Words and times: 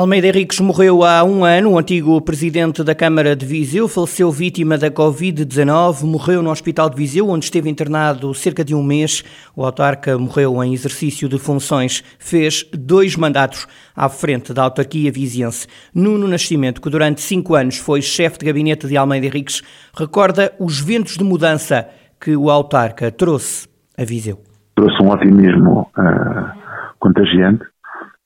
Almeida 0.00 0.28
Henriques 0.28 0.58
morreu 0.60 1.04
há 1.04 1.22
um 1.22 1.44
ano. 1.44 1.72
O 1.72 1.78
antigo 1.78 2.18
presidente 2.22 2.82
da 2.82 2.94
Câmara 2.94 3.36
de 3.36 3.44
Viseu 3.44 3.86
faleceu 3.86 4.32
vítima 4.32 4.78
da 4.78 4.90
Covid-19. 4.90 6.04
Morreu 6.04 6.42
no 6.42 6.50
Hospital 6.50 6.88
de 6.88 6.96
Viseu, 6.96 7.28
onde 7.28 7.44
esteve 7.44 7.68
internado 7.68 8.32
cerca 8.32 8.64
de 8.64 8.74
um 8.74 8.82
mês. 8.82 9.22
O 9.54 9.62
autarca 9.62 10.16
morreu 10.16 10.64
em 10.64 10.72
exercício 10.72 11.28
de 11.28 11.38
funções. 11.38 12.02
Fez 12.18 12.64
dois 12.72 13.14
mandatos 13.14 13.66
à 13.94 14.08
frente 14.08 14.54
da 14.54 14.62
autarquia 14.62 15.12
viziense. 15.12 15.66
Nuno 15.94 16.26
Nascimento, 16.26 16.80
que 16.80 16.88
durante 16.88 17.20
cinco 17.20 17.54
anos 17.54 17.76
foi 17.76 18.00
chefe 18.00 18.38
de 18.38 18.46
gabinete 18.46 18.88
de 18.88 18.96
Almeida 18.96 19.26
Henriques, 19.26 19.60
recorda 19.94 20.50
os 20.58 20.80
ventos 20.80 21.18
de 21.18 21.24
mudança 21.24 21.86
que 22.18 22.34
o 22.34 22.48
autarca 22.48 23.12
trouxe 23.12 23.68
a 23.98 24.04
Viseu. 24.06 24.40
Trouxe 24.76 25.02
um 25.02 25.10
otimismo 25.10 25.90
uh, 25.94 26.58
contagiante 26.98 27.66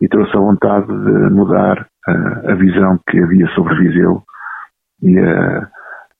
e 0.00 0.08
trouxe 0.08 0.36
a 0.36 0.40
vontade 0.40 0.86
de 0.86 1.30
mudar 1.30 1.86
uh, 2.08 2.50
a 2.50 2.54
visão 2.54 2.98
que 3.08 3.18
havia 3.18 3.46
sobre 3.48 3.74
Viseu 3.76 4.22
e 5.02 5.18
a, 5.18 5.68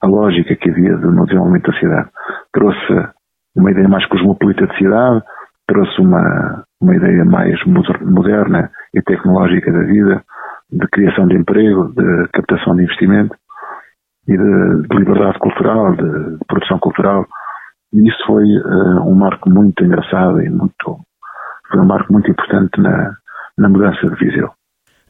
a 0.03 0.07
lógica 0.07 0.57
que 0.57 0.71
havia 0.71 0.97
no 0.97 1.25
desenvolvimento 1.25 1.71
da 1.71 1.79
cidade. 1.79 2.09
Trouxe 2.53 3.09
uma 3.57 3.71
ideia 3.71 3.89
mais 3.89 4.07
cosmopolita 4.07 4.67
de 4.67 4.77
cidade, 4.77 5.23
trouxe 5.67 6.01
uma, 6.01 6.65
uma 6.81 6.95
ideia 6.95 7.25
mais 7.25 7.59
moderna 7.65 8.71
e 8.95 9.01
tecnológica 9.03 9.73
da 9.73 9.83
vida, 9.83 10.23
de 10.71 10.87
criação 10.89 11.27
de 11.27 11.37
emprego, 11.37 11.93
de 11.95 12.29
captação 12.33 12.77
de 12.77 12.83
investimento 12.83 13.35
e 14.29 14.37
de, 14.37 14.89
de 14.89 14.97
liberdade 14.97 15.39
cultural, 15.39 15.95
de, 15.95 16.03
de, 16.03 16.45
produção 16.47 16.79
cultural. 16.79 17.27
E 17.93 18.09
isso 18.09 18.27
foi 18.27 18.45
uh, 18.45 19.09
um 19.09 19.15
marco 19.15 19.49
muito 19.49 19.85
engraçado 19.85 20.43
e 20.43 20.51
muito, 20.51 20.99
foi 21.71 21.81
um 21.81 21.87
marco 21.87 22.13
muito 22.13 22.31
importante 22.31 22.81
na, 22.81 23.15
na 23.59 23.69
mudança 23.69 24.09
de 24.09 24.17
Viseu. 24.17 24.51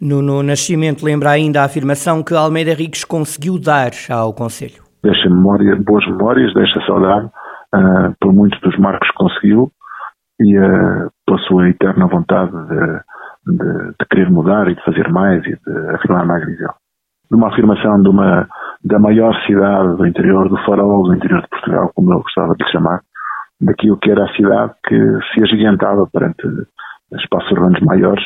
Nuno 0.00 0.42
Nascimento 0.42 1.04
lembra 1.04 1.30
ainda 1.30 1.62
a 1.62 1.64
afirmação 1.64 2.22
que 2.22 2.34
Almeida 2.34 2.72
Henriques 2.72 3.04
conseguiu 3.04 3.58
dar 3.58 3.92
ao 4.10 4.34
Conselho. 4.34 4.82
Deixa 5.02 5.28
memória, 5.28 5.76
boas 5.76 6.06
memórias, 6.06 6.52
deixa 6.54 6.80
saudade 6.86 7.26
uh, 7.26 8.14
por 8.20 8.32
muitos 8.32 8.60
dos 8.60 8.76
marcos 8.78 9.08
que 9.08 9.16
conseguiu 9.16 9.70
e 10.40 10.58
uh, 10.58 11.10
pela 11.24 11.38
sua 11.46 11.68
eterna 11.68 12.06
vontade 12.06 12.50
de, 12.50 13.56
de, 13.56 13.90
de, 13.98 14.06
querer 14.10 14.30
mudar 14.30 14.68
e 14.68 14.74
de 14.74 14.84
fazer 14.84 15.08
mais 15.10 15.44
e 15.46 15.50
de 15.50 15.94
afirmar 15.94 16.26
mais 16.26 16.44
Viseu. 16.44 16.70
Uma 17.30 17.48
afirmação 17.48 18.02
de 18.02 18.08
uma, 18.08 18.48
da 18.84 18.98
maior 18.98 19.34
cidade 19.46 19.96
do 19.96 20.06
interior, 20.06 20.48
do 20.48 20.56
farol 20.64 21.04
do 21.04 21.14
interior 21.14 21.40
de 21.42 21.48
Portugal, 21.48 21.90
como 21.94 22.12
eu 22.12 22.20
gostava 22.20 22.54
de 22.54 22.64
lhe 22.64 22.70
chamar, 22.70 23.00
daquilo 23.60 23.96
que 23.96 24.10
era 24.10 24.24
a 24.24 24.34
cidade 24.34 24.72
que 24.86 24.96
se 25.32 25.42
agigantava 25.42 26.06
perante 26.12 26.42
espaços 27.12 27.50
urbanos 27.52 27.80
maiores 27.80 28.24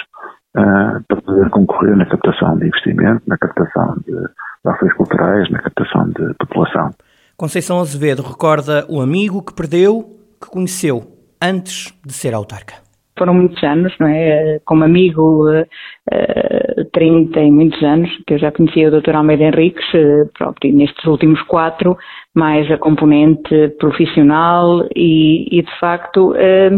uh, 0.57 1.03
para 1.07 1.21
poder 1.23 1.51
concorrer 1.51 1.97
na 1.97 2.07
captação 2.07 2.57
de 2.59 2.67
investimento, 2.67 3.23
na 3.27 3.37
captação 3.39 3.97
de, 4.07 4.13
de 4.13 4.71
ações 4.71 4.93
culturais, 4.95 5.51
na 5.51 5.61
captação 5.61 6.09
de 6.09 6.35
população. 6.35 6.91
Conceição 7.37 7.81
Azevedo 7.81 8.23
recorda 8.23 8.85
o 8.89 9.01
amigo 9.01 9.43
que 9.43 9.55
perdeu, 9.55 10.05
que 10.41 10.51
conheceu 10.51 11.03
antes 11.41 11.93
de 12.05 12.13
ser 12.13 12.35
autarca. 12.35 12.75
Foram 13.17 13.35
muitos 13.35 13.63
anos, 13.65 13.93
não 13.99 14.07
é? 14.07 14.61
Como 14.65 14.85
amigo, 14.85 15.49
uh, 15.49 16.85
30 16.93 17.41
e 17.41 17.51
muitos 17.51 17.83
anos, 17.83 18.09
que 18.27 18.35
eu 18.35 18.39
já 18.39 18.53
conhecia 18.53 18.89
o 18.89 19.01
Dr. 19.01 19.17
Almeida 19.17 19.45
Henriques, 19.45 19.85
uh, 19.95 20.31
próprio 20.39 20.73
nestes 20.73 21.05
últimos 21.05 21.43
quatro, 21.43 21.99
mais 22.35 22.71
a 22.71 22.79
componente 22.79 23.69
profissional 23.81 24.87
e, 24.95 25.59
e 25.59 25.63
de 25.63 25.79
facto, 25.81 26.31
uh, 26.31 26.37
eh, 26.37 26.71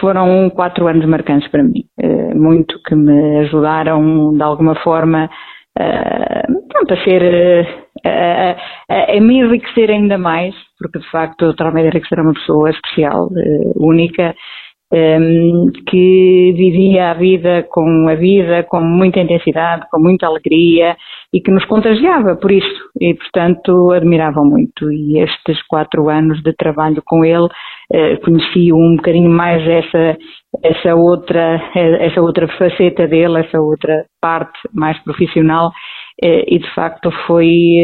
foram 0.00 0.50
quatro 0.50 0.86
anos 0.86 1.06
marcantes 1.06 1.48
para 1.50 1.62
mim, 1.62 1.84
eh, 1.98 2.34
muito 2.34 2.80
que 2.82 2.94
me 2.94 3.38
ajudaram 3.40 4.32
de 4.32 4.42
alguma 4.42 4.74
forma 4.76 5.28
eh, 5.78 6.42
a 6.90 7.04
ser 7.04 7.66
a, 8.04 8.56
a, 8.88 9.16
a, 9.16 9.20
me 9.20 9.38
enriquecer 9.38 9.90
ainda 9.90 10.18
mais, 10.18 10.54
porque 10.78 10.98
de 10.98 11.10
facto 11.10 11.46
o 11.46 11.52
Dr. 11.52 11.66
Almeida 11.66 11.88
Henriques 11.88 12.10
era 12.10 12.22
uma 12.22 12.34
pessoa 12.34 12.70
especial, 12.70 13.28
única, 13.76 14.34
que 15.86 16.52
vivia 16.56 17.12
a 17.12 17.14
vida 17.14 17.64
com 17.70 18.08
a 18.08 18.16
vida 18.16 18.64
com 18.64 18.80
muita 18.80 19.20
intensidade, 19.20 19.86
com 19.88 20.00
muita 20.00 20.26
alegria 20.26 20.96
e 21.32 21.40
que 21.40 21.52
nos 21.52 21.64
contagiava 21.66 22.34
por 22.34 22.50
isso 22.50 22.90
e 23.00 23.14
portanto 23.14 23.92
admiravam 23.92 24.44
muito 24.44 24.90
e 24.90 25.20
estes 25.20 25.62
quatro 25.68 26.08
anos 26.08 26.42
de 26.42 26.52
trabalho 26.54 27.00
com 27.06 27.24
ele 27.24 27.48
uh, 27.92 28.20
conheci 28.24 28.72
um 28.72 28.96
bocadinho 28.96 29.30
mais 29.30 29.66
essa 29.66 30.16
essa 30.64 30.94
outra 30.94 31.60
essa 31.74 32.20
outra 32.20 32.48
faceta 32.58 33.06
dele 33.06 33.40
essa 33.40 33.60
outra 33.60 34.04
parte 34.20 34.58
mais 34.72 34.98
profissional 35.04 35.68
uh, 35.68 36.44
e 36.46 36.58
de 36.58 36.74
facto 36.74 37.10
foi 37.26 37.78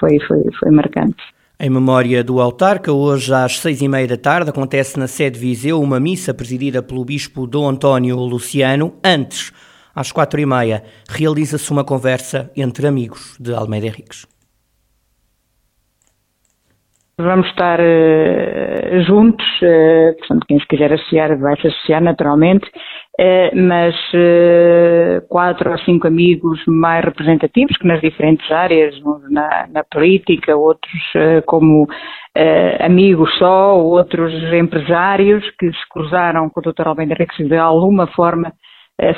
foi 0.00 0.18
foi 0.26 0.42
foi 0.58 0.70
marcante 0.70 1.22
em 1.60 1.70
memória 1.70 2.24
do 2.24 2.40
autarca, 2.40 2.92
hoje 2.92 3.32
às 3.32 3.58
seis 3.58 3.80
e 3.80 3.86
meia 3.86 4.08
da 4.08 4.16
tarde 4.16 4.50
acontece 4.50 4.98
na 4.98 5.06
sede 5.06 5.38
Viseu 5.38 5.80
uma 5.80 6.00
missa 6.00 6.34
presidida 6.34 6.82
pelo 6.82 7.04
bispo 7.04 7.46
Dom 7.46 7.68
António 7.68 8.16
Luciano. 8.16 8.94
Antes, 9.04 9.52
às 9.94 10.10
quatro 10.10 10.40
e 10.40 10.44
meia, 10.44 10.82
realiza-se 11.08 11.70
uma 11.70 11.84
conversa 11.84 12.50
entre 12.56 12.88
amigos 12.88 13.36
de 13.38 13.54
Almeida 13.54 13.86
Henriques. 13.86 14.26
Vamos 17.16 17.46
estar 17.46 17.78
uh, 17.78 19.00
juntos, 19.06 19.46
uh, 19.62 20.18
portanto, 20.18 20.46
quem 20.48 20.58
se 20.58 20.66
quiser 20.66 20.92
associar 20.92 21.38
vai 21.38 21.54
se 21.60 21.68
associar 21.68 22.02
naturalmente, 22.02 22.66
uh, 22.66 23.56
mas 23.56 23.94
quatro 25.28 25.70
ou 25.70 25.78
cinco 25.78 26.08
amigos 26.08 26.60
mais 26.66 27.04
representativos 27.04 27.76
que 27.76 27.86
nas 27.86 28.00
diferentes 28.00 28.50
áreas, 28.50 28.96
na, 29.30 29.68
na 29.72 29.84
política, 29.84 30.56
outros 30.56 30.92
como 31.46 31.86
amigos 32.80 33.32
só, 33.38 33.78
outros 33.78 34.32
empresários 34.52 35.44
que 35.56 35.66
se 35.70 35.88
cruzaram 35.90 36.50
com 36.50 36.58
o 36.58 36.62
Dr. 36.62 36.88
Almeida 36.88 37.14
Henriques 37.14 37.48
de 37.48 37.56
alguma 37.56 38.08
forma 38.08 38.52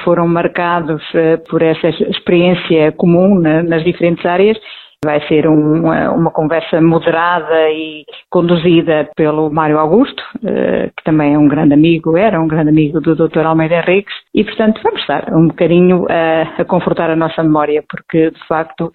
foram 0.04 0.28
marcados 0.28 1.02
por 1.48 1.62
essa 1.62 1.88
experiência 1.88 2.92
comum 2.92 3.40
nas 3.40 3.82
diferentes 3.84 4.24
áreas 4.26 4.58
Vai 5.04 5.20
ser 5.28 5.46
uma, 5.46 6.10
uma, 6.10 6.30
conversa 6.30 6.80
moderada 6.80 7.70
e 7.70 8.04
conduzida 8.30 9.08
pelo 9.14 9.50
Mário 9.50 9.78
Augusto, 9.78 10.22
eh, 10.44 10.90
que 10.96 11.04
também 11.04 11.34
é 11.34 11.38
um 11.38 11.46
grande 11.46 11.74
amigo, 11.74 12.16
era 12.16 12.40
um 12.40 12.48
grande 12.48 12.70
amigo 12.70 13.00
do 13.00 13.14
Dr. 13.14 13.40
Almeida 13.46 13.76
Henriques, 13.76 14.14
e 14.34 14.42
portanto 14.42 14.80
vamos 14.82 15.00
estar 15.00 15.32
um 15.32 15.48
bocadinho 15.48 16.06
a, 16.08 16.62
a 16.62 16.64
confortar 16.64 17.10
a 17.10 17.16
nossa 17.16 17.42
memória, 17.42 17.84
porque 17.88 18.30
de 18.30 18.46
facto 18.48 18.90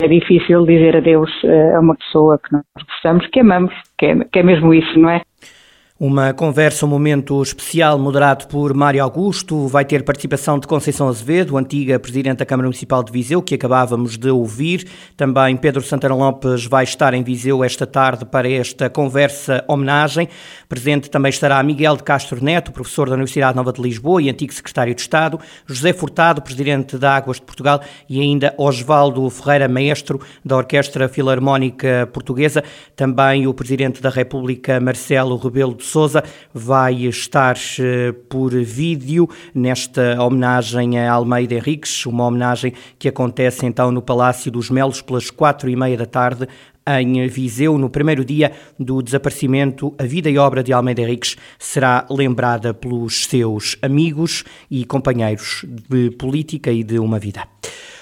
é 0.00 0.06
difícil 0.06 0.66
dizer 0.66 0.96
adeus 0.96 1.30
eh, 1.42 1.74
a 1.74 1.80
uma 1.80 1.96
pessoa 1.96 2.38
que 2.38 2.52
nós 2.52 2.62
gostamos, 2.86 3.26
que 3.28 3.40
amamos, 3.40 3.72
que 3.98 4.06
é, 4.06 4.14
que 4.30 4.38
é 4.38 4.42
mesmo 4.42 4.74
isso, 4.74 4.98
não 4.98 5.08
é? 5.08 5.22
Uma 5.98 6.34
conversa, 6.34 6.84
um 6.84 6.90
momento 6.90 7.42
especial 7.42 7.98
moderado 7.98 8.48
por 8.48 8.74
Mário 8.74 9.02
Augusto. 9.02 9.66
Vai 9.66 9.82
ter 9.82 10.04
participação 10.04 10.58
de 10.58 10.66
Conceição 10.66 11.08
Azevedo, 11.08 11.56
antiga 11.56 11.98
Presidente 11.98 12.40
da 12.40 12.44
Câmara 12.44 12.66
Municipal 12.66 13.02
de 13.02 13.10
Viseu, 13.10 13.40
que 13.40 13.54
acabávamos 13.54 14.18
de 14.18 14.28
ouvir. 14.28 14.86
Também 15.16 15.56
Pedro 15.56 15.80
Santana 15.82 16.14
Lopes 16.14 16.66
vai 16.66 16.84
estar 16.84 17.14
em 17.14 17.22
Viseu 17.22 17.64
esta 17.64 17.86
tarde 17.86 18.26
para 18.26 18.46
esta 18.46 18.90
conversa 18.90 19.64
homenagem. 19.66 20.28
Presente 20.68 21.08
também 21.08 21.30
estará 21.30 21.62
Miguel 21.62 21.96
de 21.96 22.02
Castro 22.02 22.44
Neto, 22.44 22.72
professor 22.72 23.08
da 23.08 23.14
Universidade 23.14 23.56
Nova 23.56 23.72
de 23.72 23.80
Lisboa 23.80 24.20
e 24.20 24.28
antigo 24.28 24.52
Secretário 24.52 24.94
de 24.94 25.00
Estado, 25.00 25.40
José 25.64 25.94
Furtado, 25.94 26.42
Presidente 26.42 26.98
da 26.98 27.16
Águas 27.16 27.38
de 27.38 27.44
Portugal 27.44 27.80
e 28.06 28.20
ainda 28.20 28.52
Osvaldo 28.58 29.30
Ferreira, 29.30 29.66
Maestro 29.66 30.20
da 30.44 30.58
Orquestra 30.58 31.08
Filarmónica 31.08 32.06
Portuguesa. 32.12 32.62
Também 32.94 33.46
o 33.46 33.54
Presidente 33.54 34.02
da 34.02 34.10
República, 34.10 34.78
Marcelo 34.78 35.38
Rebelo 35.38 35.74
de 35.74 35.85
Souza 35.86 36.22
vai 36.52 37.04
estar 37.06 37.56
eh, 37.78 38.12
por 38.28 38.52
vídeo 38.52 39.28
nesta 39.54 40.22
homenagem 40.22 40.98
a 40.98 41.12
Almeida 41.12 41.54
Henriques, 41.54 42.04
uma 42.06 42.26
homenagem 42.26 42.72
que 42.98 43.08
acontece 43.08 43.64
então 43.64 43.90
no 43.90 44.02
Palácio 44.02 44.50
dos 44.50 44.68
Melos 44.68 45.00
pelas 45.00 45.30
quatro 45.30 45.70
e 45.70 45.76
meia 45.76 45.96
da 45.96 46.06
tarde 46.06 46.48
em 46.88 47.26
Viseu, 47.26 47.76
no 47.76 47.90
primeiro 47.90 48.24
dia 48.24 48.52
do 48.78 49.02
desaparecimento, 49.02 49.92
a 49.98 50.04
vida 50.04 50.30
e 50.30 50.38
obra 50.38 50.62
de 50.62 50.72
Almeida 50.72 51.02
Henriques 51.02 51.36
será 51.58 52.06
lembrada 52.08 52.72
pelos 52.72 53.24
seus 53.24 53.76
amigos 53.82 54.44
e 54.70 54.84
companheiros 54.84 55.64
de 55.90 56.10
política 56.12 56.70
e 56.70 56.84
de 56.84 56.98
uma 57.00 57.18
vida. 57.18 57.55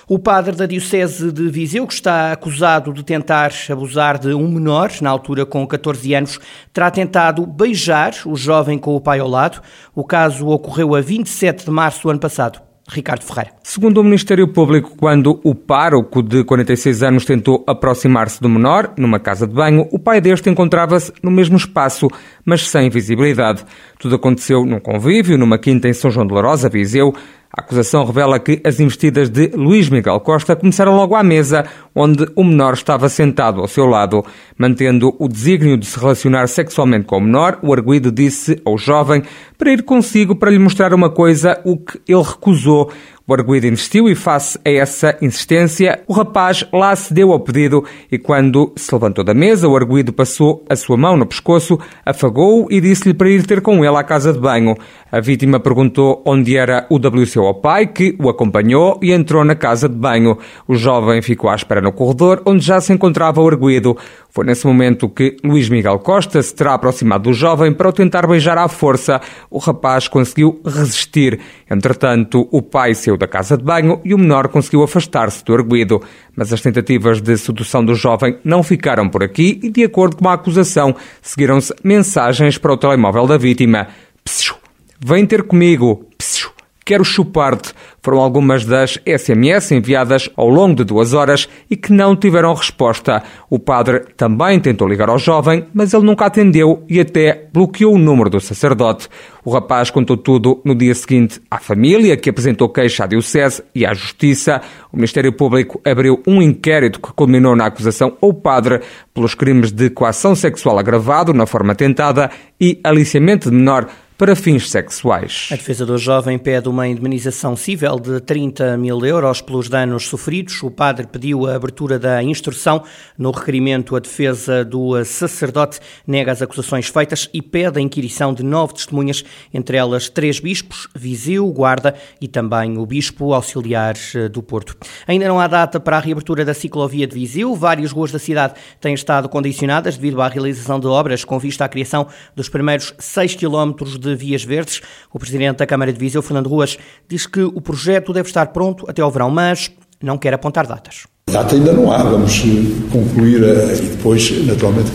O 0.07 0.19
padre 0.19 0.55
da 0.55 0.67
Diocese 0.67 1.33
de 1.33 1.49
Viseu, 1.49 1.87
que 1.87 1.95
está 1.95 2.31
acusado 2.31 2.93
de 2.93 3.03
tentar 3.03 3.51
abusar 3.71 4.19
de 4.19 4.35
um 4.35 4.49
menor, 4.49 4.91
na 5.01 5.09
altura 5.09 5.47
com 5.47 5.67
14 5.67 6.15
anos, 6.15 6.39
terá 6.75 6.91
tentado 6.91 7.47
beijar 7.47 8.13
o 8.27 8.37
jovem 8.37 8.79
com 8.79 8.95
o 8.95 9.01
pai 9.01 9.21
ao 9.21 9.29
lado. 9.29 9.63
O 9.95 10.05
caso 10.05 10.47
ocorreu 10.49 10.95
a 10.95 11.01
27 11.01 11.65
de 11.65 11.71
março 11.71 12.03
do 12.03 12.11
ano 12.11 12.21
passado. 12.21 12.61
Ricardo 12.87 13.23
Ferreira. 13.23 13.51
Segundo 13.63 13.99
o 13.99 14.05
Ministério 14.05 14.47
Público, 14.47 14.95
quando 14.95 15.41
o 15.43 15.55
pároco 15.55 16.23
de 16.23 16.45
46 16.45 17.03
anos 17.03 17.25
tentou 17.25 17.65
aproximar-se 17.67 18.43
do 18.43 18.49
menor, 18.49 18.93
numa 18.99 19.19
casa 19.19 19.47
de 19.47 19.55
banho, 19.55 19.89
o 19.91 19.99
pai 19.99 20.21
deste 20.21 20.51
encontrava-se 20.51 21.11
no 21.23 21.31
mesmo 21.31 21.57
espaço, 21.57 22.09
mas 22.45 22.69
sem 22.69 22.91
visibilidade. 22.91 23.65
Tudo 23.99 24.17
aconteceu 24.17 24.67
num 24.67 24.81
convívio, 24.81 25.39
numa 25.39 25.57
quinta 25.57 25.89
em 25.89 25.95
São 25.95 26.11
João 26.11 26.27
de 26.27 26.35
Larosa, 26.35 26.69
Viseu. 26.69 27.15
A 27.57 27.61
acusação 27.61 28.05
revela 28.05 28.41
que 28.41 28.61
as 28.65 28.81
investidas 28.81 29.31
de 29.31 29.53
Luís 29.55 29.89
Miguel 29.89 30.19
Costa 30.19 30.57
começaram 30.57 30.97
logo 30.97 31.15
à 31.15 31.23
mesa, 31.23 31.65
onde 31.95 32.27
o 32.35 32.43
menor 32.43 32.75
estava 32.75 33.09
sentado 33.09 33.61
ao 33.61 33.69
seu 33.69 33.87
lado. 33.87 34.25
Mantendo 34.59 35.15
o 35.21 35.29
desígnio 35.29 35.77
de 35.77 35.87
se 35.87 35.97
relacionar 35.97 36.49
sexualmente 36.49 37.07
com 37.07 37.19
o 37.19 37.21
menor, 37.21 37.61
o 37.63 37.73
arguído 37.73 38.11
disse 38.11 38.61
ao 38.65 38.77
jovem 38.77 39.23
para 39.57 39.71
ir 39.71 39.85
consigo 39.85 40.35
para 40.35 40.51
lhe 40.51 40.59
mostrar 40.59 40.93
uma 40.93 41.09
coisa, 41.09 41.61
o 41.65 41.77
que 41.77 42.01
ele 42.09 42.23
recusou. 42.23 42.91
O 43.27 43.33
arguído 43.33 43.67
insistiu 43.67 44.07
e, 44.07 44.15
face 44.15 44.59
a 44.63 44.71
essa 44.71 45.17
insistência, 45.23 46.03
o 46.07 46.13
rapaz 46.13 46.63
lá 46.71 46.95
cedeu 46.95 47.33
ao 47.33 47.41
pedido 47.41 47.83
e, 48.13 48.19
quando 48.19 48.71
se 48.77 48.95
levantou 48.95 49.25
da 49.25 49.33
mesa, 49.33 49.67
o 49.67 49.75
arguído 49.75 50.13
passou 50.13 50.63
a 50.69 50.77
sua 50.77 50.99
mão 50.99 51.17
no 51.17 51.25
pescoço, 51.25 51.79
afagou-o 52.05 52.71
e 52.71 52.83
disse-lhe 52.83 53.15
para 53.15 53.31
ir 53.31 53.47
ter 53.47 53.63
com 53.63 53.83
ele 53.83 53.97
à 53.97 54.05
casa 54.05 54.31
de 54.31 54.39
banho. 54.39 54.77
A 55.11 55.21
vítima 55.21 55.59
perguntou 55.59 56.23
onde 56.27 56.55
era 56.55 56.87
o 56.91 56.97
WC 56.97 57.39
ao 57.39 57.55
pai, 57.55 57.87
que 57.87 58.15
o 58.21 58.29
acompanhou 58.29 58.99
e 59.01 59.11
entrou 59.11 59.43
na 59.43 59.55
casa 59.55 59.89
de 59.89 59.95
banho. 59.95 60.37
O 60.69 60.75
jovem 60.75 61.23
ficou 61.23 61.49
à 61.49 61.55
espera 61.55 61.81
no 61.81 61.93
corredor, 61.93 62.43
onde 62.45 62.67
já 62.67 62.79
se 62.79 62.93
encontrava 62.93 63.41
o 63.41 63.49
arguído. 63.49 63.97
Foi 64.29 64.45
nesse 64.45 64.67
momento 64.67 65.09
que 65.09 65.37
Luís 65.45 65.69
Miguel 65.69 66.01
Costa 66.01 66.43
se 66.43 66.53
terá 66.53 66.75
aproximado 66.75 67.31
do 67.31 67.33
jovem 67.33 67.73
para 67.73 67.89
o 67.89 67.93
tentar 67.93 68.27
beijar 68.27 68.59
à 68.59 68.67
força. 68.67 69.21
O 69.49 69.59
rapaz 69.59 70.09
conseguiu 70.09 70.61
resistir. 70.67 71.39
Entretanto, 71.71 72.49
o 72.51 72.61
pai 72.61 72.93
saiu 73.15 73.17
da 73.17 73.27
casa 73.27 73.57
de 73.57 73.65
banho 73.65 74.01
e 74.05 74.13
o 74.13 74.19
menor 74.19 74.49
conseguiu 74.49 74.83
afastar-se 74.83 75.45
do 75.45 75.55
arguído. 75.55 76.03
Mas 76.37 76.53
as 76.53 76.61
tentativas 76.61 77.21
de 77.21 77.37
sedução 77.37 77.85
do 77.85 77.95
jovem 77.95 78.39
não 78.45 78.63
ficaram 78.63 79.09
por 79.09 79.23
aqui 79.23 79.61
e, 79.63 79.71
de 79.71 79.85
acordo 79.85 80.17
com 80.17 80.29
a 80.29 80.35
acusação, 80.35 80.95
seguiram-se 81.23 81.73
mensagens 81.83 82.59
para 82.59 82.73
o 82.73 82.77
telemóvel 82.77 83.27
da 83.27 83.39
vítima. 83.39 83.89
Psiu, 84.25 84.55
vem 85.01 85.25
ter 85.25 85.45
comigo. 85.45 86.07
Psiu, 86.19 86.51
quero 86.85 87.05
chupar-te 87.05 87.73
foram 88.05 88.19
algumas 88.19 88.67
das 88.67 88.99
SMS 89.07 89.73
enviadas 89.73 90.29
ao 90.37 90.49
longo 90.49 90.75
de 90.75 90.85
duas 90.85 91.15
horas 91.15 91.49
e 91.71 91.77
que 91.77 91.91
não 91.91 92.15
tiveram 92.15 92.53
resposta. 92.53 93.23
O 93.49 93.59
padre 93.59 94.01
também 94.15 94.61
tentou 94.61 94.87
ligar 94.87 95.09
ao 95.09 95.19
jovem, 95.19 95.67
mas 95.73 95.95
ele 95.95 96.05
nunca 96.05 96.27
atendeu 96.27 96.85
e 96.87 97.01
até 97.01 97.49
bloqueou 97.51 97.95
o 97.95 97.99
número 97.99 98.29
do 98.29 98.41
sacerdote. 98.41 99.09
O 99.43 99.51
rapaz 99.51 99.91
contou 99.91 100.19
tudo 100.19 100.61
no 100.65 100.75
dia 100.75 100.95
seguinte 100.95 101.41
à 101.51 101.59
família, 101.59 102.17
que 102.17 102.29
apresentou 102.29 102.69
queixa 102.69 103.05
à 103.05 103.07
Diocese 103.07 103.63
e 103.75 103.87
à 103.87 103.95
Justiça. 103.95 104.61
O 104.93 104.97
Ministério 104.97 105.33
Público 105.33 105.81
abriu 105.83 106.23
um 106.27 106.43
inquérito 106.43 107.01
que 107.01 107.13
culminou 107.13 107.57
na 107.57 107.67
acusação 107.67 108.19
ao 108.21 108.35
padre 108.35 108.81
pelos 109.15 109.35
crimes 109.35 109.73
de 109.73 109.89
coação 109.89 110.35
sexual 110.35 110.79
agravado 110.79 111.33
na 111.33 111.47
forma 111.47 111.75
tentada 111.75 112.31
e 112.61 112.79
aliciamento 112.85 113.51
de 113.51 113.57
menor 113.57 113.87
para 114.17 114.37
fins 114.37 114.71
sexuais. 114.71 115.49
A 115.51 115.57
defesa 115.57 115.85
do 115.85 115.99
jovem 115.99 116.39
pede 116.39 116.69
uma 116.69 116.87
indemnização 116.87 117.57
civil 117.57 117.99
de 117.99 118.21
30 118.21 118.77
mil 118.77 119.05
euros 119.05 119.41
pelos 119.41 119.69
danos 119.69 120.07
sofridos. 120.07 120.63
O 120.63 120.71
padre 120.71 121.09
pediu 121.09 121.47
a 121.49 121.57
abertura 121.57 121.99
da 121.99 122.23
instrução. 122.23 122.85
No 123.19 123.33
requerimento, 123.33 123.97
a 123.97 123.99
defesa 123.99 124.65
do 124.65 125.05
sacerdote 125.05 125.81
nega 126.07 126.31
as 126.31 126.41
acusações 126.41 126.87
feitas 126.87 127.29
e 127.35 127.43
pede 127.43 127.81
a 127.81 127.83
inquirição 127.83 128.33
de 128.33 128.45
nove 128.45 128.75
testemunhas, 128.75 129.25
entre 129.53 129.77
elas 129.77 130.09
três 130.09 130.39
bispos, 130.39 130.87
Viseu, 130.95 131.49
Guarda 131.49 131.97
e 132.21 132.29
também 132.29 132.79
o 132.79 132.87
bispo 132.87 133.35
auxiliar 133.35 133.97
eh, 134.15 134.29
do 134.29 134.43
Porto. 134.45 134.77
Ainda 135.09 135.27
não 135.27 135.41
há 135.41 135.49
data 135.49 135.81
para 135.81 135.97
a 135.97 136.01
reabertura 136.01 136.45
da 136.45 136.55
ciclovia 136.55 137.07
de 137.07 137.15
Viseu. 137.15 137.55
Várias 137.57 137.91
ruas 137.91 138.13
da 138.13 138.21
cidade 138.21 138.55
têm 138.81 138.95
estado 138.95 139.29
condicionadas 139.29 139.97
devido 139.97 140.23
à 140.23 140.29
realização 140.29 140.79
de 140.79 140.87
obras 140.87 141.25
com 141.25 141.37
vista 141.37 141.65
à 141.65 141.69
criação 141.69 142.07
dos 142.37 142.49
primeiros 142.49 142.95
6 142.97 143.35
quilómetros 143.35 144.04
de 144.11 144.17
vias 144.17 144.45
verdes. 144.45 144.81
O 145.13 145.19
presidente 145.19 145.59
da 145.59 145.67
Câmara 145.67 145.93
de 145.93 145.99
Viseu, 145.99 146.23
Fernando 146.23 146.49
Ruas, 146.49 146.79
diz 147.09 147.27
que 147.27 147.43
o 147.43 147.61
projeto 147.61 148.13
deve 148.13 148.29
estar 148.29 148.47
pronto 148.49 148.85
até 148.89 149.03
ao 149.03 149.11
verão, 149.11 149.31
mas 149.31 149.71
não 150.03 150.19
quer 150.19 150.35
apontar 150.35 150.67
datas. 150.67 151.05
Data 151.31 151.55
ainda 151.55 151.73
não 151.73 151.91
há, 151.91 152.03
vamos 152.03 152.43
eh, 152.45 152.91
concluir 152.93 153.43
eh, 153.43 153.79
e 153.79 153.87
depois, 153.97 154.47
naturalmente, 154.47 154.91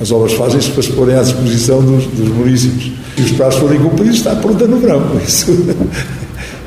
as 0.00 0.10
obras 0.10 0.32
fazem-se 0.32 0.70
para 0.70 0.82
se 0.82 0.92
porem 0.92 1.16
à 1.16 1.22
disposição 1.22 1.82
dos, 1.82 2.06
dos 2.06 2.28
municípios. 2.28 2.92
E 3.18 3.22
os 3.22 3.32
prazos 3.32 3.60
forem 3.60 3.80
cumpridos, 3.80 4.16
está 4.16 4.34
pronta 4.36 4.66
no 4.66 4.78
verão. 4.78 5.02
Isso, 5.26 5.46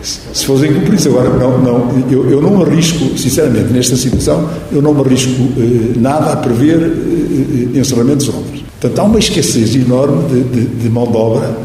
se 0.05 0.45
fossem 0.45 0.73
cumpridos. 0.73 1.07
Agora, 1.07 1.29
não, 1.29 1.61
não, 1.61 2.09
eu, 2.09 2.29
eu 2.29 2.41
não 2.41 2.61
arrisco, 2.61 3.17
sinceramente, 3.17 3.73
nesta 3.73 3.95
situação, 3.95 4.49
eu 4.71 4.81
não 4.81 4.93
me 4.93 5.01
arrisco 5.01 5.31
eh, 5.31 5.97
nada 5.97 6.33
a 6.33 6.37
prever 6.37 6.77
eh, 6.81 7.75
eh 7.75 7.79
encerramentos 7.79 8.25
de 8.25 8.31
obras. 8.31 8.59
Portanto, 8.79 8.99
há 8.99 9.03
uma 9.03 9.19
escassez 9.19 9.75
enorme 9.75 10.23
de, 10.29 10.43
de, 10.43 10.65
de 10.65 10.89
mão 10.89 11.09
de 11.09 11.17
obra 11.17 11.57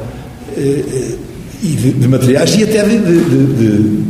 e 0.57 1.19
de, 1.63 1.93
de, 1.93 2.09
materiais 2.09 2.55
e 2.57 2.65
até 2.65 2.83
de, 2.83 4.05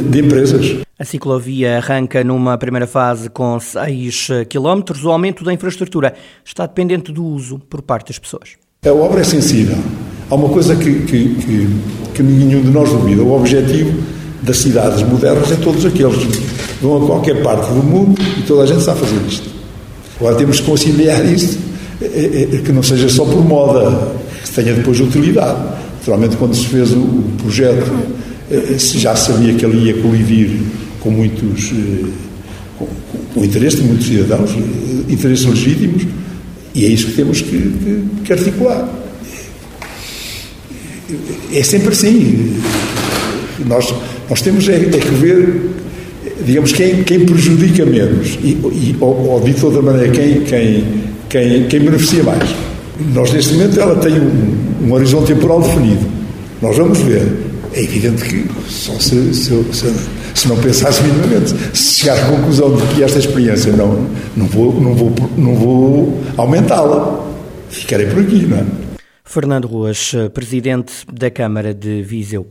de 0.00 0.20
empresas. 0.20 0.76
A 0.98 1.04
ciclovia 1.04 1.78
arranca 1.78 2.22
numa 2.22 2.56
primeira 2.56 2.86
fase 2.86 3.28
com 3.28 3.58
6 3.58 4.28
km. 4.48 5.04
O 5.04 5.10
aumento 5.10 5.44
da 5.44 5.52
infraestrutura 5.52 6.14
está 6.44 6.66
dependente 6.66 7.12
do 7.12 7.24
uso 7.24 7.58
por 7.58 7.82
parte 7.82 8.08
das 8.08 8.18
pessoas. 8.18 8.50
A 8.84 8.92
obra 8.92 9.20
é 9.20 9.24
sensível. 9.24 9.76
Há 10.30 10.34
uma 10.34 10.48
coisa 10.48 10.76
que, 10.76 11.02
que, 11.02 11.34
que, 11.34 11.68
que 12.14 12.22
nenhum 12.22 12.62
de 12.62 12.70
nós 12.70 12.90
duvida: 12.90 13.22
o 13.22 13.32
objetivo 13.32 14.02
das 14.42 14.58
cidades 14.58 15.02
modernas 15.02 15.50
é 15.50 15.56
todos 15.56 15.84
aqueles. 15.84 16.22
Vão 16.80 17.02
a 17.02 17.06
qualquer 17.06 17.42
parte 17.42 17.72
do 17.72 17.82
mundo 17.82 18.20
e 18.38 18.42
toda 18.42 18.62
a 18.62 18.66
gente 18.66 18.82
sabe 18.82 19.00
fazer 19.00 19.20
isto. 19.26 19.50
Agora 20.18 20.36
temos 20.36 20.60
que 20.60 20.66
conciliar 20.66 21.24
isto, 21.24 21.58
é, 22.00 22.60
que 22.64 22.72
não 22.72 22.82
seja 22.82 23.08
só 23.08 23.24
por 23.24 23.44
moda, 23.44 24.12
que 24.42 24.50
tenha 24.50 24.74
depois 24.74 25.00
utilidade. 25.00 25.58
Naturalmente, 25.98 26.36
quando 26.36 26.54
se 26.54 26.66
fez 26.66 26.92
o 26.92 27.24
projeto, 27.38 27.92
se 28.78 28.98
já 28.98 29.14
sabia 29.14 29.54
que 29.54 29.64
ele 29.64 29.86
ia 29.86 29.94
colidir 30.02 30.50
com 31.00 31.10
muitos. 31.10 31.72
com, 32.78 32.86
com 33.34 33.44
interesse 33.44 33.76
de 33.76 33.82
muitos 33.84 34.06
cidadãos, 34.06 34.50
interesses 35.08 35.44
legítimos, 35.44 36.06
e 36.74 36.84
é 36.84 36.88
isso 36.88 37.06
que 37.08 37.12
temos 37.12 37.40
que, 37.40 37.50
que, 37.50 38.04
que 38.24 38.32
articular. 38.32 38.88
É 41.52 41.62
sempre 41.62 41.90
assim. 41.90 42.56
Nós, 43.66 43.94
nós 44.28 44.40
temos 44.40 44.68
é, 44.68 44.76
é 44.76 44.98
que 44.98 45.14
ver, 45.14 45.70
digamos, 46.44 46.72
quem, 46.72 47.04
quem 47.04 47.26
prejudica 47.26 47.84
menos 47.84 48.38
e, 48.42 48.48
e 48.48 48.96
ou, 48.98 49.28
ou 49.28 49.40
de 49.40 49.64
outra 49.64 49.82
maneira, 49.82 50.10
quem, 50.10 50.40
quem, 50.40 50.84
quem, 51.28 51.68
quem 51.68 51.80
beneficia 51.80 52.22
mais. 52.22 52.71
Nós, 53.00 53.32
neste 53.32 53.54
momento, 53.54 53.80
ela 53.80 53.96
tem 53.96 54.12
um, 54.20 54.86
um 54.86 54.92
horizonte 54.92 55.32
temporal 55.34 55.62
definido. 55.62 56.06
Nós 56.60 56.76
vamos 56.76 56.98
ver. 57.00 57.26
É 57.74 57.82
evidente 57.82 58.22
que 58.22 58.46
só 58.70 58.92
se, 58.98 59.32
se, 59.32 59.64
se, 59.72 59.94
se 60.34 60.48
não 60.48 60.58
pensasse 60.58 61.02
minimamente, 61.02 61.54
se 61.72 62.00
chegar 62.00 62.18
à 62.18 62.26
conclusão 62.26 62.76
de 62.76 62.82
que 62.94 63.02
esta 63.02 63.18
experiência 63.18 63.72
não, 63.72 64.06
não 64.36 64.46
vou, 64.46 64.78
não 64.78 64.94
vou, 64.94 65.12
não 65.38 65.54
vou 65.54 66.20
aumentá-la, 66.36 67.24
ficarei 67.70 68.06
por 68.06 68.20
aqui, 68.20 68.46
não 68.46 68.58
é? 68.58 68.64
Fernando 69.24 69.66
Ruas, 69.66 70.12
presidente 70.34 70.92
da 71.10 71.30
Câmara 71.30 71.72
de 71.72 72.02
Viseu. 72.02 72.46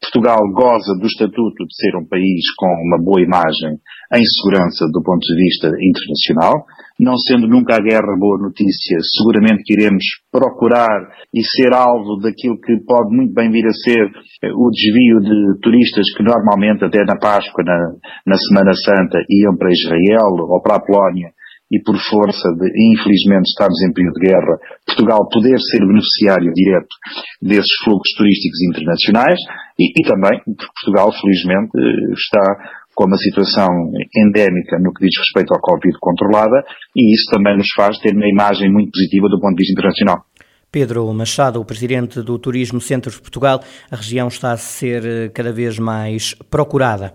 Portugal 0.00 0.40
goza 0.56 0.96
do 0.98 1.06
estatuto 1.06 1.66
de 1.68 1.76
ser 1.76 1.92
um 2.00 2.08
país 2.08 2.40
com 2.56 2.66
uma 2.88 2.96
boa 2.96 3.20
imagem 3.20 3.76
em 4.16 4.24
segurança 4.24 4.88
do 4.88 5.02
ponto 5.04 5.20
de 5.20 5.36
vista 5.36 5.68
internacional, 5.68 6.64
não 6.98 7.14
sendo 7.18 7.46
nunca 7.46 7.76
a 7.76 7.84
guerra 7.84 8.16
boa 8.18 8.40
notícia, 8.40 8.96
seguramente 9.04 9.62
que 9.62 9.74
iremos 9.74 10.02
procurar 10.32 11.12
e 11.34 11.44
ser 11.44 11.74
alvo 11.74 12.16
daquilo 12.24 12.58
que 12.58 12.80
pode 12.88 13.14
muito 13.14 13.34
bem 13.34 13.50
vir 13.52 13.66
a 13.68 13.76
ser 13.84 14.00
eh, 14.42 14.52
o 14.56 14.70
desvio 14.72 15.20
de 15.20 15.60
turistas 15.60 16.08
que 16.16 16.24
normalmente 16.24 16.84
até 16.84 17.04
na 17.04 17.20
Páscoa, 17.20 17.62
na, 17.62 17.76
na 18.24 18.36
Semana 18.36 18.72
Santa, 18.72 19.20
iam 19.28 19.56
para 19.56 19.70
Israel 19.70 20.32
ou 20.48 20.62
para 20.62 20.76
a 20.76 20.80
Polónia 20.80 21.28
e 21.70 21.80
por 21.82 21.96
força 21.98 22.48
de, 22.58 22.66
infelizmente, 22.92 23.48
estarmos 23.48 23.80
em 23.82 23.92
período 23.92 24.14
de 24.14 24.26
guerra, 24.26 24.58
Portugal 24.86 25.28
poder 25.28 25.58
ser 25.58 25.86
beneficiário 25.86 26.52
direto 26.52 26.94
desses 27.40 27.72
fluxos 27.84 28.14
turísticos 28.16 28.60
internacionais 28.62 29.38
e, 29.78 29.92
e 29.96 30.02
também 30.02 30.40
porque 30.44 30.72
Portugal, 30.82 31.12
felizmente, 31.12 31.70
está 32.12 32.80
com 32.94 33.06
uma 33.06 33.16
situação 33.16 33.68
endémica 34.14 34.78
no 34.78 34.92
que 34.92 35.06
diz 35.06 35.16
respeito 35.16 35.54
ao 35.54 35.60
Covid 35.60 35.96
controlada 36.00 36.64
e 36.94 37.14
isso 37.14 37.30
também 37.30 37.56
nos 37.56 37.68
faz 37.74 37.98
ter 37.98 38.14
uma 38.14 38.28
imagem 38.28 38.70
muito 38.70 38.90
positiva 38.90 39.28
do 39.28 39.40
ponto 39.40 39.56
de 39.56 39.62
vista 39.62 39.72
internacional. 39.72 40.24
Pedro 40.72 41.12
Machado, 41.12 41.60
o 41.60 41.64
presidente 41.64 42.22
do 42.22 42.38
Turismo 42.38 42.80
Centro 42.80 43.10
de 43.10 43.20
Portugal, 43.20 43.60
a 43.90 43.96
região 43.96 44.28
está 44.28 44.52
a 44.52 44.56
ser 44.56 45.04
eh, 45.04 45.28
cada 45.30 45.50
vez 45.50 45.78
mais 45.80 46.34
procurada. 46.48 47.12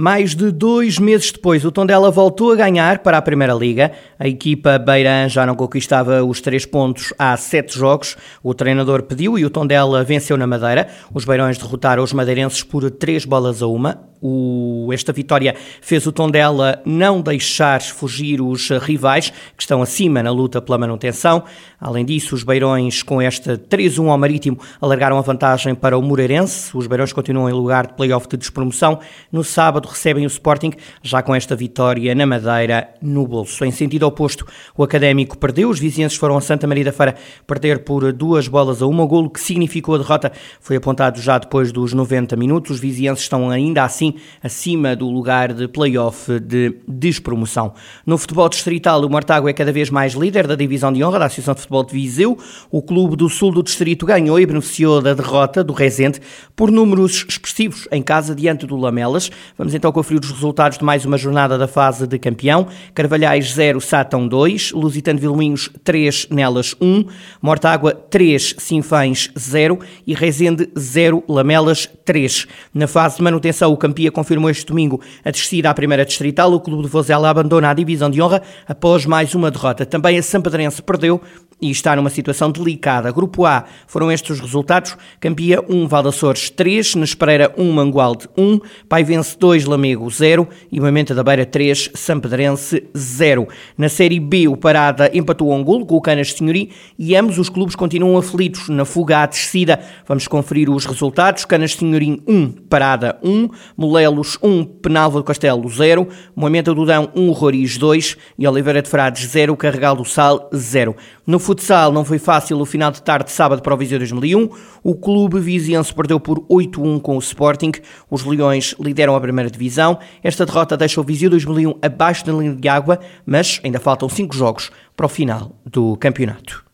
Mais 0.00 0.34
de 0.34 0.50
dois 0.50 0.98
meses 0.98 1.30
depois, 1.30 1.62
o 1.62 1.70
Tondela 1.70 2.10
voltou 2.10 2.52
a 2.52 2.56
ganhar 2.56 3.00
para 3.00 3.18
a 3.18 3.22
Primeira 3.22 3.52
Liga. 3.52 3.92
A 4.18 4.26
equipa 4.26 4.78
Beirã 4.78 5.28
já 5.28 5.44
não 5.44 5.54
conquistava 5.54 6.24
os 6.24 6.40
três 6.40 6.64
pontos 6.64 7.12
há 7.18 7.36
sete 7.36 7.78
jogos. 7.78 8.16
O 8.42 8.54
treinador 8.54 9.02
pediu 9.02 9.38
e 9.38 9.44
o 9.44 9.50
Tondela 9.50 10.02
venceu 10.02 10.38
na 10.38 10.46
Madeira. 10.46 10.88
Os 11.12 11.26
Beirões 11.26 11.58
derrotaram 11.58 12.02
os 12.02 12.14
madeirenses 12.14 12.62
por 12.62 12.90
três 12.90 13.26
bolas 13.26 13.60
a 13.60 13.66
uma. 13.66 14.08
O, 14.22 14.90
esta 14.92 15.14
vitória 15.14 15.56
fez 15.80 16.06
o 16.06 16.12
Tondela 16.12 16.82
não 16.84 17.22
deixar 17.22 17.80
fugir 17.80 18.42
os 18.42 18.68
rivais, 18.68 19.30
que 19.56 19.62
estão 19.62 19.80
acima 19.80 20.22
na 20.22 20.30
luta 20.30 20.60
pela 20.60 20.76
manutenção. 20.76 21.42
Além 21.80 22.04
disso, 22.04 22.34
os 22.34 22.42
Beirões, 22.42 23.02
com 23.02 23.20
esta 23.20 23.56
3-1 23.56 24.10
ao 24.10 24.18
Marítimo, 24.18 24.58
alargaram 24.78 25.16
a 25.16 25.22
vantagem 25.22 25.74
para 25.74 25.96
o 25.96 26.02
Moreirense. 26.02 26.76
Os 26.76 26.86
Beirões 26.86 27.14
continuam 27.14 27.48
em 27.48 27.52
lugar 27.52 27.86
de 27.86 27.94
play-off 27.94 28.28
de 28.28 28.36
despromoção. 28.36 29.00
No 29.32 29.42
sábado 29.42 29.88
recebem 29.90 30.24
o 30.24 30.28
Sporting, 30.28 30.72
já 31.02 31.22
com 31.22 31.34
esta 31.34 31.54
vitória 31.54 32.14
na 32.14 32.26
Madeira 32.26 32.88
no 33.00 33.26
bolso. 33.26 33.64
Em 33.64 33.70
sentido 33.70 34.04
oposto, 34.04 34.46
o 34.76 34.82
Académico 34.82 35.36
perdeu. 35.36 35.68
Os 35.68 35.78
vizinhenses 35.78 36.16
foram 36.16 36.36
a 36.36 36.40
Santa 36.40 36.66
Maria 36.66 36.84
da 36.84 36.92
Feira 36.92 37.14
perder 37.46 37.80
por 37.80 38.12
duas 38.12 38.48
bolas 38.48 38.82
a 38.82 38.86
uma. 38.86 39.02
O 39.02 39.06
golo 39.06 39.30
que 39.30 39.40
significou 39.40 39.94
a 39.94 39.98
derrota 39.98 40.32
foi 40.60 40.76
apontado 40.76 41.20
já 41.20 41.38
depois 41.38 41.72
dos 41.72 41.92
90 41.92 42.36
minutos. 42.36 42.72
Os 42.72 42.80
vizinhenses 42.80 43.24
estão 43.24 43.50
ainda 43.50 43.84
assim 43.84 44.14
acima 44.42 44.94
do 44.96 45.08
lugar 45.08 45.52
de 45.52 45.68
play-off 45.68 46.38
de 46.40 46.76
despromoção. 46.86 47.74
No 48.06 48.18
futebol 48.18 48.48
distrital, 48.48 49.04
o 49.04 49.10
Martago 49.10 49.48
é 49.48 49.52
cada 49.52 49.72
vez 49.72 49.90
mais 49.90 50.14
líder 50.14 50.46
da 50.46 50.54
divisão 50.54 50.92
de 50.92 51.02
honra 51.02 51.18
da 51.18 51.26
Associação 51.26 51.54
de 51.54 51.60
Futebol 51.60 51.84
de 51.84 51.92
Viseu. 51.92 52.38
O 52.70 52.82
clube 52.82 53.16
do 53.16 53.28
sul 53.28 53.52
do 53.52 53.62
distrito 53.62 54.06
ganhou 54.06 54.38
e 54.38 54.46
beneficiou 54.46 55.00
da 55.00 55.14
derrota 55.14 55.62
do 55.64 55.72
Rezende 55.72 56.20
por 56.54 56.70
números 56.70 57.24
expressivos 57.28 57.88
em 57.90 58.02
casa 58.02 58.34
diante 58.34 58.66
do 58.66 58.76
Lamelas. 58.76 59.30
Vamos 59.56 59.69
então 59.74 59.92
conferir 59.92 60.20
os 60.22 60.30
resultados 60.30 60.78
de 60.78 60.84
mais 60.84 61.04
uma 61.04 61.16
jornada 61.16 61.56
da 61.56 61.68
fase 61.68 62.06
de 62.06 62.18
campeão. 62.18 62.66
Carvalhais 62.92 63.52
0, 63.52 63.80
Satão 63.80 64.26
2, 64.26 64.72
Lusitano 64.72 65.20
Vilminhos 65.20 65.70
3, 65.84 66.28
Nelas 66.30 66.74
1, 66.80 67.04
Mortágua 67.40 67.94
3, 67.94 68.56
Sinfães 68.58 69.30
0 69.38 69.78
e 70.06 70.14
Rezende 70.14 70.68
0, 70.76 71.22
Lamelas 71.28 71.88
3. 72.04 72.46
Na 72.74 72.88
fase 72.88 73.18
de 73.18 73.22
manutenção, 73.22 73.70
o 73.72 73.78
Olimpia 74.00 74.10
confirmou 74.10 74.48
este 74.48 74.64
domingo 74.64 75.00
a 75.24 75.30
descida 75.30 75.68
à 75.68 75.74
primeira 75.74 76.04
distrital. 76.04 76.52
O 76.52 76.60
clube 76.60 76.84
de 76.84 76.88
Vozela 76.88 77.28
abandona 77.28 77.70
a 77.70 77.74
divisão 77.74 78.10
de 78.10 78.22
honra 78.22 78.42
após 78.66 79.04
mais 79.04 79.34
uma 79.34 79.50
derrota. 79.50 79.84
Também 79.84 80.18
a 80.18 80.22
Sampedrense 80.22 80.82
perdeu 80.82 81.20
e 81.60 81.70
está 81.70 81.94
numa 81.94 82.08
situação 82.08 82.50
delicada. 82.50 83.12
Grupo 83.12 83.44
A 83.44 83.64
foram 83.86 84.10
estes 84.10 84.30
os 84.30 84.40
resultados. 84.40 84.96
Campia 85.20 85.62
1, 85.68 85.86
Valdaçores 85.86 86.48
3, 86.48 86.94
Nespereira 86.94 87.52
1, 87.56 87.72
Mangualde 87.72 88.28
1, 88.36 88.60
Paivense 88.88 89.38
2, 89.38 89.59
Lamego 89.64 90.08
0 90.10 90.48
e 90.70 90.80
Moimenta 90.80 91.14
da 91.14 91.22
Beira 91.22 91.46
3, 91.46 91.90
Sampedrense 91.94 92.84
0. 92.96 93.48
Na 93.76 93.88
Série 93.88 94.20
B, 94.20 94.48
o 94.48 94.56
Parada 94.56 95.10
empatou 95.12 95.52
um 95.52 95.64
golo 95.64 95.86
com 95.86 95.96
o 95.96 96.00
Canas 96.00 96.32
Senhorim 96.32 96.70
e 96.98 97.16
ambos 97.16 97.38
os 97.38 97.48
clubes 97.48 97.74
continuam 97.74 98.16
aflitos 98.16 98.68
na 98.68 98.84
fuga 98.84 99.22
à 99.22 99.26
descida. 99.26 99.80
Vamos 100.06 100.28
conferir 100.28 100.70
os 100.70 100.86
resultados. 100.86 101.44
Canas 101.44 101.74
Senhorim 101.74 102.22
1, 102.26 102.50
Parada 102.68 103.18
1, 103.22 103.48
Molelos 103.76 104.38
1, 104.42 104.64
Penalva 104.64 105.18
do 105.18 105.24
Castelo 105.24 105.68
0, 105.68 106.08
Moimenta 106.34 106.74
do 106.74 106.86
Dão 106.86 107.10
1, 107.14 107.30
Roriz 107.32 107.76
2 107.76 108.16
e 108.38 108.46
Oliveira 108.46 108.82
de 108.82 108.88
Frades 108.88 109.28
0, 109.28 109.56
Carregal 109.56 109.96
do 109.96 110.04
Sal 110.04 110.48
0. 110.54 110.94
No 111.26 111.38
futsal 111.38 111.92
não 111.92 112.04
foi 112.04 112.18
fácil 112.18 112.58
o 112.60 112.66
final 112.66 112.90
de 112.90 113.02
tarde 113.02 113.26
de 113.26 113.32
sábado 113.32 113.62
para 113.62 113.74
o 113.74 113.76
Viseu 113.76 113.98
2001. 113.98 114.48
O 114.82 114.94
clube 114.94 115.38
viziense 115.40 115.92
perdeu 115.94 116.18
por 116.18 116.40
8-1 116.48 117.00
com 117.00 117.16
o 117.16 117.18
Sporting. 117.18 117.72
Os 118.10 118.24
Leões 118.24 118.74
lideram 118.80 119.14
a 119.14 119.20
primeira 119.20 119.49
divisão. 119.50 119.98
Esta 120.22 120.46
derrota 120.46 120.76
deixa 120.76 121.00
o 121.00 121.04
Viseu 121.04 121.30
2001 121.30 121.78
abaixo 121.82 122.24
da 122.24 122.32
linha 122.32 122.54
de 122.54 122.68
água, 122.68 122.98
mas 123.26 123.60
ainda 123.64 123.80
faltam 123.80 124.08
5 124.08 124.34
jogos 124.34 124.70
para 124.96 125.06
o 125.06 125.08
final 125.08 125.52
do 125.64 125.96
campeonato. 125.96 126.69